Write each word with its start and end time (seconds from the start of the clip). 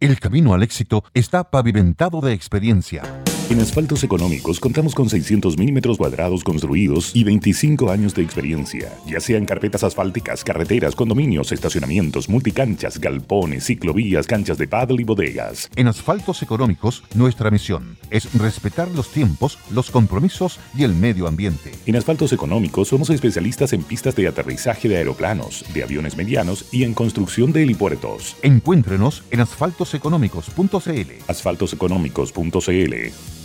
El 0.00 0.18
camino 0.18 0.54
al 0.54 0.62
éxito 0.62 1.04
está 1.12 1.50
pavimentado 1.50 2.22
de 2.22 2.32
experiencia. 2.32 3.02
En 3.50 3.58
Asfaltos 3.58 4.04
Económicos 4.04 4.60
contamos 4.60 4.94
con 4.94 5.10
600 5.10 5.58
milímetros 5.58 5.98
cuadrados 5.98 6.44
construidos 6.44 7.10
y 7.16 7.24
25 7.24 7.90
años 7.90 8.14
de 8.14 8.22
experiencia, 8.22 8.96
ya 9.08 9.18
sean 9.18 9.44
carpetas 9.44 9.82
asfálticas, 9.82 10.44
carreteras, 10.44 10.94
condominios, 10.94 11.50
estacionamientos, 11.50 12.28
multicanchas, 12.28 13.00
galpones, 13.00 13.64
ciclovías, 13.64 14.28
canchas 14.28 14.56
de 14.56 14.68
paddle 14.68 15.02
y 15.02 15.04
bodegas. 15.04 15.68
En 15.74 15.88
Asfaltos 15.88 16.44
Económicos, 16.44 17.02
nuestra 17.16 17.50
misión 17.50 17.98
es 18.10 18.32
respetar 18.34 18.88
los 18.92 19.10
tiempos, 19.10 19.58
los 19.72 19.90
compromisos 19.90 20.60
y 20.72 20.84
el 20.84 20.94
medio 20.94 21.26
ambiente. 21.26 21.72
En 21.86 21.96
Asfaltos 21.96 22.32
Económicos 22.32 22.86
somos 22.86 23.10
especialistas 23.10 23.72
en 23.72 23.82
pistas 23.82 24.14
de 24.14 24.28
aterrizaje 24.28 24.88
de 24.88 24.98
aeroplanos, 24.98 25.64
de 25.74 25.82
aviones 25.82 26.16
medianos 26.16 26.66
y 26.70 26.84
en 26.84 26.94
construcción 26.94 27.52
de 27.52 27.64
helipuertos. 27.64 28.36
Encuéntrenos 28.42 29.24
en 29.32 29.40
asfaltoseconómicos.cl. 29.40 31.10
Asfaltoseconómicos.cl 31.26 33.39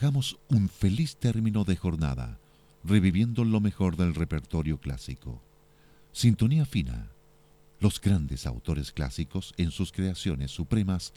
Hagamos 0.00 0.38
un 0.48 0.68
feliz 0.68 1.16
término 1.16 1.64
de 1.64 1.74
jornada, 1.74 2.38
reviviendo 2.84 3.44
lo 3.44 3.58
mejor 3.58 3.96
del 3.96 4.14
repertorio 4.14 4.78
clásico. 4.78 5.42
Sintonía 6.12 6.64
fina. 6.64 7.08
Los 7.80 8.00
grandes 8.00 8.46
autores 8.46 8.92
clásicos 8.92 9.54
en 9.56 9.72
sus 9.72 9.90
creaciones 9.90 10.52
supremas 10.52 11.12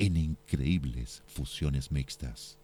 en 0.00 0.16
increíbles 0.16 1.22
fusiones 1.28 1.92
mixtas. 1.92 2.58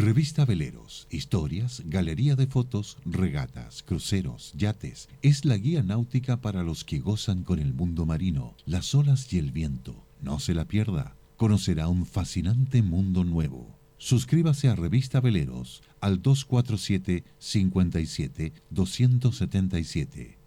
Revista 0.00 0.46
Veleros, 0.46 1.06
historias, 1.10 1.82
galería 1.84 2.34
de 2.34 2.46
fotos, 2.46 2.96
regatas, 3.04 3.82
cruceros, 3.82 4.50
yates. 4.56 5.10
Es 5.20 5.44
la 5.44 5.58
guía 5.58 5.82
náutica 5.82 6.40
para 6.40 6.62
los 6.62 6.84
que 6.84 7.00
gozan 7.00 7.44
con 7.44 7.58
el 7.58 7.74
mundo 7.74 8.06
marino, 8.06 8.54
las 8.64 8.94
olas 8.94 9.30
y 9.30 9.38
el 9.38 9.52
viento. 9.52 10.06
No 10.22 10.40
se 10.40 10.54
la 10.54 10.64
pierda. 10.64 11.16
Conocerá 11.36 11.88
un 11.88 12.06
fascinante 12.06 12.80
mundo 12.80 13.24
nuevo. 13.24 13.78
Suscríbase 13.98 14.68
a 14.68 14.74
Revista 14.74 15.20
Veleros 15.20 15.82
al 16.00 16.22
247 16.22 17.22
57 17.38 18.52
277. 18.70 20.38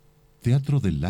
Teatro 0.42 0.80
del 0.80 1.06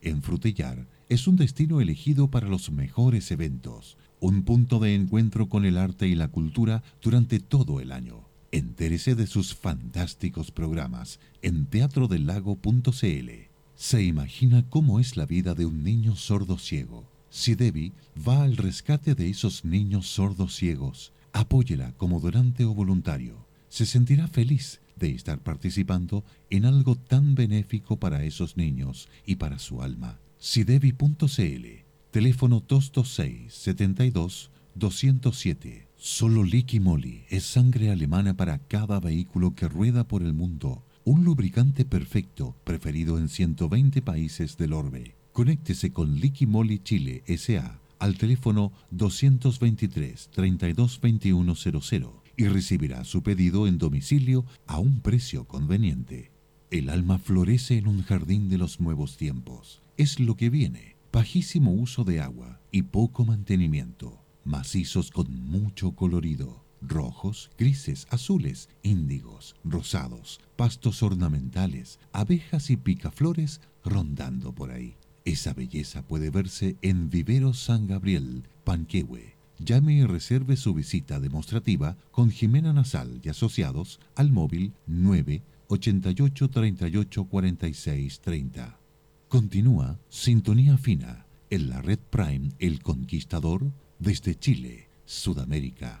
en 0.00 0.22
Frutillar 0.22 0.86
es 1.08 1.26
un 1.26 1.34
destino 1.34 1.80
elegido 1.80 2.30
para 2.30 2.46
los 2.46 2.70
mejores 2.70 3.32
eventos 3.32 3.96
un 4.26 4.42
punto 4.42 4.80
de 4.80 4.92
encuentro 4.92 5.48
con 5.48 5.64
el 5.64 5.78
arte 5.78 6.08
y 6.08 6.16
la 6.16 6.26
cultura 6.26 6.82
durante 7.00 7.38
todo 7.38 7.78
el 7.78 7.92
año. 7.92 8.28
Entérese 8.50 9.14
de 9.14 9.28
sus 9.28 9.54
fantásticos 9.54 10.50
programas 10.50 11.20
en 11.42 11.66
teatrodelago.cl. 11.66 13.30
Se 13.76 14.02
imagina 14.02 14.68
cómo 14.68 14.98
es 14.98 15.16
la 15.16 15.26
vida 15.26 15.54
de 15.54 15.64
un 15.64 15.84
niño 15.84 16.16
sordo 16.16 16.58
ciego. 16.58 17.08
Si 17.30 17.54
Debbie 17.54 17.92
va 18.26 18.42
al 18.42 18.56
rescate 18.56 19.14
de 19.14 19.30
esos 19.30 19.64
niños 19.64 20.08
sordos 20.08 20.56
ciegos, 20.56 21.12
apóyela 21.32 21.92
como 21.92 22.18
donante 22.18 22.64
o 22.64 22.74
voluntario. 22.74 23.46
Se 23.68 23.86
sentirá 23.86 24.26
feliz 24.26 24.80
de 24.96 25.10
estar 25.10 25.38
participando 25.38 26.24
en 26.50 26.64
algo 26.64 26.96
tan 26.96 27.36
benéfico 27.36 28.00
para 28.00 28.24
esos 28.24 28.56
niños 28.56 29.08
y 29.24 29.36
para 29.36 29.60
su 29.60 29.82
alma. 29.82 30.18
Sidevi.cl 30.38 31.85
Teléfono 32.16 32.64
226 32.66 33.52
72 33.52 34.50
207. 34.74 35.86
Solo 35.98 36.44
Liqui 36.44 36.80
Moly 36.80 37.24
es 37.28 37.44
sangre 37.44 37.90
alemana 37.90 38.34
para 38.34 38.56
cada 38.56 39.00
vehículo 39.00 39.54
que 39.54 39.68
rueda 39.68 40.08
por 40.08 40.22
el 40.22 40.32
mundo. 40.32 40.82
Un 41.04 41.24
lubricante 41.24 41.84
perfecto, 41.84 42.56
preferido 42.64 43.18
en 43.18 43.28
120 43.28 44.00
países 44.00 44.56
del 44.56 44.72
orbe. 44.72 45.14
Conéctese 45.34 45.92
con 45.92 46.14
Liqui 46.14 46.46
Moly 46.46 46.78
Chile 46.78 47.22
SA 47.36 47.80
al 47.98 48.16
teléfono 48.16 48.72
223 48.92 50.30
322100 50.32 52.12
y 52.38 52.46
recibirá 52.46 53.04
su 53.04 53.22
pedido 53.22 53.66
en 53.66 53.76
domicilio 53.76 54.46
a 54.66 54.78
un 54.78 55.02
precio 55.02 55.44
conveniente. 55.44 56.30
El 56.70 56.88
alma 56.88 57.18
florece 57.18 57.76
en 57.76 57.86
un 57.86 58.02
jardín 58.02 58.48
de 58.48 58.56
los 58.56 58.80
nuevos 58.80 59.18
tiempos. 59.18 59.82
Es 59.98 60.18
lo 60.18 60.34
que 60.34 60.48
viene 60.48 60.95
bajísimo 61.16 61.72
uso 61.72 62.04
de 62.04 62.20
agua 62.20 62.60
y 62.70 62.82
poco 62.82 63.24
mantenimiento, 63.24 64.22
macizos 64.44 65.10
con 65.10 65.32
mucho 65.46 65.92
colorido, 65.92 66.62
rojos, 66.82 67.50
grises, 67.56 68.06
azules, 68.10 68.68
índigos, 68.82 69.56
rosados, 69.64 70.40
pastos 70.56 71.02
ornamentales, 71.02 71.98
abejas 72.12 72.68
y 72.68 72.76
picaflores 72.76 73.62
rondando 73.82 74.52
por 74.52 74.70
ahí. 74.70 74.94
Esa 75.24 75.54
belleza 75.54 76.02
puede 76.02 76.28
verse 76.28 76.76
en 76.82 77.08
Vivero 77.08 77.54
San 77.54 77.86
Gabriel, 77.86 78.42
Panquehue. 78.64 79.36
Llame 79.58 79.94
y 79.94 80.04
reserve 80.04 80.58
su 80.58 80.74
visita 80.74 81.18
demostrativa 81.18 81.96
con 82.10 82.30
Jimena 82.30 82.74
Nasal 82.74 83.22
y 83.24 83.30
asociados 83.30 84.00
al 84.16 84.32
móvil 84.32 84.74
9 84.86 85.42
88 85.68 86.50
38 86.50 87.24
46 87.24 88.20
30. 88.20 88.85
Continúa 89.28 89.98
Sintonía 90.08 90.78
Fina 90.78 91.26
en 91.50 91.68
la 91.68 91.82
red 91.82 91.98
Prime 91.98 92.50
El 92.60 92.80
Conquistador 92.80 93.72
desde 93.98 94.38
Chile, 94.38 94.88
Sudamérica. 95.04 96.00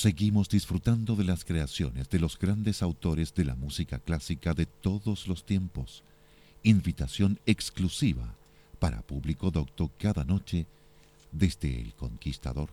Seguimos 0.00 0.48
disfrutando 0.48 1.14
de 1.14 1.24
las 1.24 1.44
creaciones 1.44 2.08
de 2.08 2.18
los 2.18 2.38
grandes 2.38 2.82
autores 2.82 3.34
de 3.34 3.44
la 3.44 3.54
música 3.54 3.98
clásica 3.98 4.54
de 4.54 4.64
todos 4.64 5.28
los 5.28 5.44
tiempos. 5.44 6.04
Invitación 6.62 7.38
exclusiva 7.44 8.34
para 8.78 9.02
público 9.02 9.50
docto 9.50 9.90
cada 9.98 10.24
noche 10.24 10.66
desde 11.32 11.78
El 11.78 11.92
Conquistador. 11.92 12.70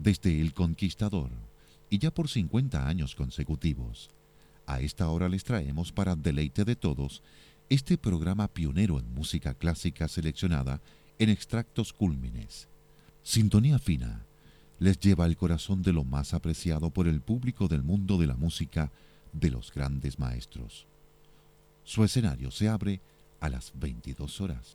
Desde 0.00 0.40
El 0.40 0.54
Conquistador 0.54 1.30
y 1.90 1.98
ya 1.98 2.10
por 2.10 2.28
50 2.28 2.88
años 2.88 3.14
consecutivos. 3.14 4.10
A 4.66 4.80
esta 4.80 5.08
hora 5.08 5.28
les 5.28 5.44
traemos 5.44 5.92
para 5.92 6.16
deleite 6.16 6.64
de 6.64 6.76
todos 6.76 7.22
este 7.68 7.98
programa 7.98 8.48
pionero 8.48 8.98
en 8.98 9.12
música 9.12 9.54
clásica 9.54 10.08
seleccionada 10.08 10.80
en 11.18 11.28
extractos 11.28 11.92
cúlmines. 11.92 12.68
Sintonía 13.22 13.78
Fina 13.78 14.24
les 14.78 14.98
lleva 14.98 15.26
al 15.26 15.36
corazón 15.36 15.82
de 15.82 15.92
lo 15.92 16.04
más 16.04 16.32
apreciado 16.32 16.90
por 16.90 17.06
el 17.06 17.20
público 17.20 17.68
del 17.68 17.82
mundo 17.82 18.16
de 18.16 18.26
la 18.26 18.36
música 18.36 18.90
de 19.32 19.50
los 19.50 19.72
grandes 19.72 20.18
maestros. 20.18 20.86
Su 21.84 22.02
escenario 22.04 22.50
se 22.50 22.68
abre 22.68 23.00
a 23.40 23.50
las 23.50 23.72
22 23.74 24.40
horas. 24.40 24.74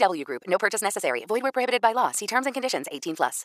VGW 0.00 0.24
Group. 0.24 0.42
No 0.46 0.58
purchase 0.58 0.82
necessary. 0.82 1.24
Void 1.28 1.42
where 1.42 1.52
prohibited 1.52 1.80
by 1.80 1.92
law. 1.92 2.10
See 2.12 2.26
terms 2.26 2.46
and 2.46 2.54
conditions. 2.54 2.86
18 2.92 3.16
plus. 3.16 3.38